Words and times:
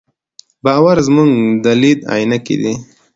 باور 0.63 0.97
زموږ 1.07 1.29
د 1.63 1.65
لید 1.81 1.99
عینکې 2.13 2.55
دي. 2.61 2.73